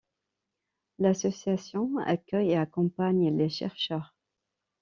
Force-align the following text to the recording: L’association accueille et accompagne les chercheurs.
L’association 0.97 1.95
accueille 1.99 2.53
et 2.53 2.57
accompagne 2.57 3.37
les 3.37 3.49
chercheurs. 3.49 4.15